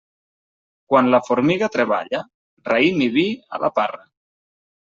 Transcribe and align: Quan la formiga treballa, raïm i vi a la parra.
Quan 0.93 1.09
la 1.15 1.19
formiga 1.27 1.69
treballa, 1.77 2.23
raïm 2.73 3.07
i 3.09 3.11
vi 3.19 3.27
a 3.59 3.63
la 3.67 3.73
parra. 3.81 4.03